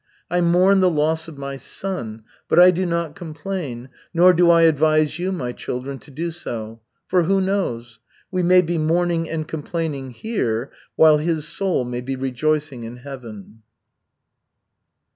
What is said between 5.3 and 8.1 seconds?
my children, to do so. For who knows?